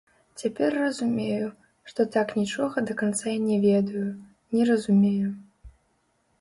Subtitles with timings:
[0.41, 1.49] Цяпер разумею,
[1.91, 4.09] што так нічога да канца і не ведаю,
[4.59, 5.29] не разумею.